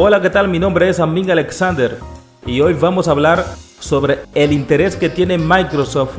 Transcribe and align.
Hola, 0.00 0.22
¿qué 0.22 0.30
tal? 0.30 0.46
Mi 0.46 0.60
nombre 0.60 0.88
es 0.88 1.00
Amin 1.00 1.28
Alexander 1.28 1.98
y 2.46 2.60
hoy 2.60 2.72
vamos 2.72 3.08
a 3.08 3.10
hablar 3.10 3.44
sobre 3.80 4.20
el 4.36 4.52
interés 4.52 4.94
que 4.94 5.08
tiene 5.08 5.38
Microsoft 5.38 6.12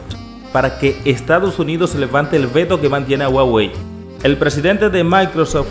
para 0.52 0.78
que 0.80 1.00
Estados 1.06 1.60
Unidos 1.60 1.96
levante 1.96 2.36
el 2.36 2.48
veto 2.48 2.82
que 2.82 2.90
mantiene 2.90 3.24
a 3.24 3.30
Huawei. 3.30 3.72
El 4.22 4.36
presidente 4.36 4.90
de 4.90 5.06
Microsoft, 5.06 5.70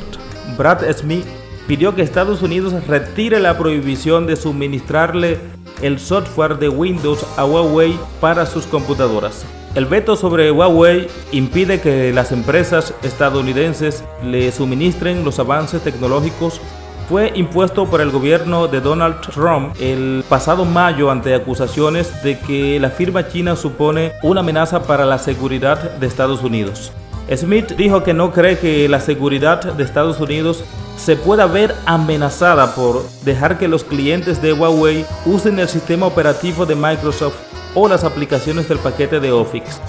Brad 0.57 0.91
Smith, 0.97 1.27
pidió 1.67 1.95
que 1.95 2.01
Estados 2.01 2.41
Unidos 2.41 2.73
retire 2.87 3.41
la 3.41 3.59
prohibición 3.59 4.27
de 4.27 4.37
suministrarle 4.37 5.39
el 5.83 6.01
software 6.01 6.57
de 6.57 6.71
Windows 6.71 7.27
a 7.37 7.45
Huawei 7.45 7.95
para 8.23 8.47
sus 8.47 8.65
computadoras. 8.65 9.45
El 9.75 9.85
veto 9.85 10.17
sobre 10.17 10.51
Huawei 10.51 11.09
impide 11.31 11.83
que 11.83 12.11
las 12.15 12.33
empresas 12.33 12.95
estadounidenses 13.03 14.03
le 14.25 14.51
suministren 14.51 15.27
los 15.27 15.39
avances 15.39 15.83
tecnológicos 15.83 16.63
fue 17.09 17.33
impuesto 17.35 17.87
por 17.87 18.03
el 18.03 18.11
gobierno 18.11 18.69
de 18.69 18.83
Donald 18.83 19.21
Trump 19.33 19.75
el 19.81 20.25
pasado 20.29 20.67
mayo 20.67 21.11
ante 21.11 21.35
acusaciones 21.35 22.23
de 22.23 22.39
que 22.39 22.79
la 22.79 22.91
firma 22.91 23.27
china 23.29 23.57
supone 23.57 24.13
una 24.23 24.41
amenaza 24.41 24.83
para 24.83 25.07
la 25.07 25.19
seguridad 25.19 25.93
de 25.93 26.07
Estados 26.07 26.43
Unidos. 26.43 26.93
Smith 27.35 27.73
dijo 27.73 28.03
que 28.03 28.13
no 28.13 28.33
cree 28.33 28.59
que 28.59 28.89
la 28.91 29.01
seguridad 29.01 29.73
de 29.73 29.85
Estados 29.85 30.21
Unidos 30.21 30.65
se 30.97 31.17
pueda 31.17 31.47
ver 31.47 31.75
amenazada 31.87 32.75
por 32.75 33.03
dejar 33.25 33.57
que 33.57 33.69
los 33.69 33.85
clientes 33.85 34.43
de 34.43 34.53
Huawei 34.53 35.07
usen 35.25 35.59
el 35.59 35.69
sistema 35.69 36.07
operativo 36.07 36.67
de 36.67 36.75
Microsoft 36.75 37.37
o 37.75 37.89
las 37.89 38.05
aplicaciones 38.05 38.69
del 38.69 38.79
paquete 38.79 39.19
de 39.19 39.33
Office. 39.33 39.81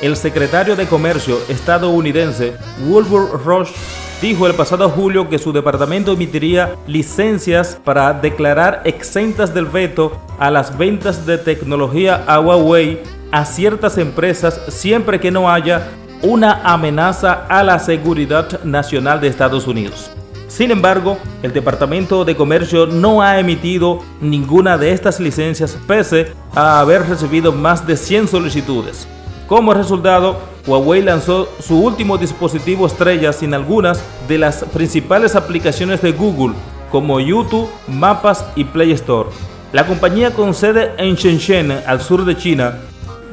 El 0.00 0.16
secretario 0.16 0.76
de 0.76 0.86
Comercio 0.86 1.38
estadounidense 1.48 2.54
Wilbur 2.86 3.42
Ross 3.44 3.72
dijo 4.24 4.46
el 4.46 4.54
pasado 4.54 4.88
julio 4.88 5.28
que 5.28 5.38
su 5.38 5.52
departamento 5.52 6.12
emitiría 6.12 6.76
licencias 6.86 7.78
para 7.84 8.14
declarar 8.14 8.80
exentas 8.86 9.52
del 9.52 9.66
veto 9.66 10.16
a 10.38 10.50
las 10.50 10.78
ventas 10.78 11.26
de 11.26 11.36
tecnología 11.36 12.24
a 12.26 12.40
Huawei 12.40 13.02
a 13.30 13.44
ciertas 13.44 13.98
empresas 13.98 14.62
siempre 14.68 15.20
que 15.20 15.30
no 15.30 15.50
haya 15.50 15.90
una 16.22 16.62
amenaza 16.64 17.44
a 17.50 17.62
la 17.62 17.78
seguridad 17.78 18.64
nacional 18.64 19.20
de 19.20 19.28
Estados 19.28 19.66
Unidos. 19.66 20.10
Sin 20.48 20.70
embargo, 20.70 21.18
el 21.42 21.52
Departamento 21.52 22.24
de 22.24 22.34
Comercio 22.34 22.86
no 22.86 23.20
ha 23.20 23.38
emitido 23.38 24.00
ninguna 24.22 24.78
de 24.78 24.92
estas 24.92 25.20
licencias 25.20 25.76
pese 25.86 26.32
a 26.54 26.80
haber 26.80 27.06
recibido 27.06 27.52
más 27.52 27.86
de 27.86 27.98
100 27.98 28.28
solicitudes. 28.28 29.06
Como 29.46 29.74
resultado, 29.74 30.53
Huawei 30.66 31.02
lanzó 31.02 31.48
su 31.60 31.78
último 31.78 32.16
dispositivo 32.16 32.86
estrella 32.86 33.32
sin 33.32 33.52
algunas 33.52 34.02
de 34.26 34.38
las 34.38 34.64
principales 34.64 35.36
aplicaciones 35.36 36.00
de 36.00 36.12
Google, 36.12 36.54
como 36.90 37.20
YouTube, 37.20 37.68
Mapas 37.86 38.44
y 38.56 38.64
Play 38.64 38.92
Store. 38.92 39.28
La 39.72 39.86
compañía 39.86 40.32
con 40.32 40.54
sede 40.54 40.92
en 40.96 41.16
Shenzhen, 41.16 41.70
al 41.86 42.00
sur 42.00 42.24
de 42.24 42.36
China, 42.36 42.78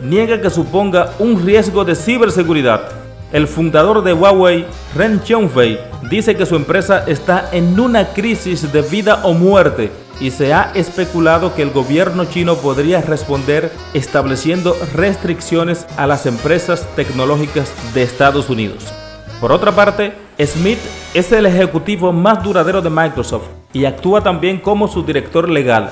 niega 0.04 0.42
que 0.42 0.50
suponga 0.50 1.12
un 1.20 1.46
riesgo 1.46 1.86
de 1.86 1.96
ciberseguridad. 1.96 3.01
El 3.32 3.48
fundador 3.48 4.04
de 4.04 4.12
Huawei, 4.12 4.66
Ren 4.94 5.22
Xiongfei, 5.24 5.80
dice 6.10 6.36
que 6.36 6.46
su 6.46 6.56
empresa 6.56 7.06
está 7.08 7.50
en 7.54 7.80
una 7.80 8.10
crisis 8.10 8.74
de 8.74 8.82
vida 8.82 9.22
o 9.24 9.34
muerte 9.34 9.90
y 10.20 10.32
se 10.32 10.54
ha 10.54 10.72
especulado 10.76 11.56
que 11.56 11.62
el 11.62 11.72
gobierno 11.72 12.26
chino 12.26 12.56
podría 12.56 13.02
responder 13.02 13.72
estableciendo 13.94 14.76
restricciones 14.94 15.88
a 15.98 16.08
las 16.08 16.26
empresas 16.26 16.86
tecnológicas 16.96 17.72
de 17.94 18.04
Estados 18.04 18.50
Unidos. 18.50 18.94
Por 19.40 19.52
otra 19.54 19.72
parte, 19.72 20.14
Smith 20.40 20.80
es 21.14 21.32
el 21.32 21.46
ejecutivo 21.46 22.12
más 22.12 22.44
duradero 22.44 22.82
de 22.82 22.90
Microsoft 22.90 23.48
y 23.72 23.86
actúa 23.86 24.22
también 24.22 24.60
como 24.60 24.88
su 24.88 25.04
director 25.04 25.50
legal. 25.50 25.92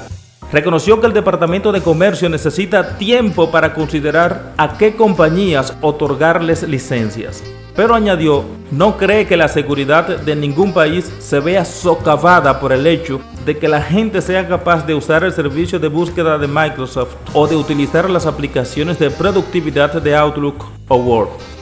Reconoció 0.51 0.99
que 0.99 1.07
el 1.07 1.13
Departamento 1.13 1.71
de 1.71 1.81
Comercio 1.81 2.29
necesita 2.29 2.97
tiempo 2.97 3.51
para 3.51 3.73
considerar 3.73 4.53
a 4.57 4.77
qué 4.77 4.95
compañías 4.95 5.75
otorgarles 5.81 6.63
licencias 6.63 7.43
pero 7.79 7.95
añadió, 7.95 8.43
no 8.71 8.97
cree 8.97 9.25
que 9.25 9.37
la 9.37 9.47
seguridad 9.47 10.05
de 10.05 10.35
ningún 10.35 10.73
país 10.73 11.09
se 11.19 11.39
vea 11.39 11.63
socavada 11.63 12.59
por 12.59 12.73
el 12.73 12.85
hecho 12.85 13.21
de 13.45 13.57
que 13.57 13.69
la 13.69 13.81
gente 13.81 14.21
sea 14.21 14.49
capaz 14.49 14.85
de 14.85 14.95
usar 14.95 15.23
el 15.23 15.31
servicio 15.31 15.79
de 15.79 15.87
búsqueda 15.87 16.37
de 16.37 16.49
Microsoft 16.49 17.15
o 17.31 17.47
de 17.47 17.55
utilizar 17.55 18.09
las 18.09 18.25
aplicaciones 18.25 18.99
de 18.99 19.09
productividad 19.09 19.93
de 20.01 20.13
Outlook 20.13 20.65
o 20.89 20.97
Word. 20.97 21.58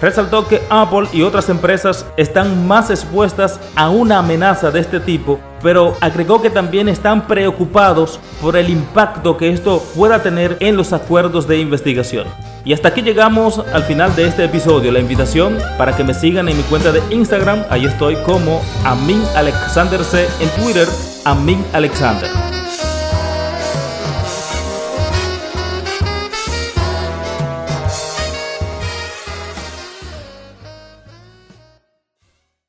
Resaltó 0.00 0.48
que 0.48 0.62
Apple 0.70 1.08
y 1.12 1.22
otras 1.22 1.48
empresas 1.50 2.06
están 2.16 2.66
más 2.66 2.90
expuestas 2.90 3.60
a 3.76 3.90
una 3.90 4.18
amenaza 4.18 4.70
de 4.70 4.80
este 4.80 4.98
tipo, 4.98 5.38
pero 5.62 5.94
agregó 6.00 6.40
que 6.40 6.48
también 6.48 6.88
están 6.88 7.26
preocupados 7.26 8.18
por 8.40 8.56
el 8.56 8.70
impacto 8.70 9.36
que 9.36 9.50
esto 9.50 9.82
pueda 9.94 10.22
tener 10.22 10.56
en 10.60 10.76
los 10.76 10.92
acuerdos 10.92 11.46
de 11.46 11.58
investigación. 11.58 12.26
Y 12.64 12.72
hasta 12.72 12.88
aquí 12.88 13.02
llegamos 13.02 13.58
al 13.72 13.82
final 13.84 14.14
de 14.16 14.26
este 14.26 14.44
episodio. 14.44 14.90
La 14.92 15.00
invitación 15.00 15.58
para 15.76 15.96
que 15.96 16.04
me 16.04 16.14
sigan 16.14 16.48
en 16.48 16.56
mi 16.56 16.62
cuenta 16.64 16.92
de 16.92 17.02
Instagram, 17.14 17.64
ahí 17.68 17.84
estoy 17.84 18.16
como 18.16 18.62
Amin 18.84 19.22
Alexander 19.36 20.02
C 20.02 20.26
en 20.40 20.48
Twitter, 20.62 20.88
Amin 21.24 21.64
Alexander. 21.72 22.30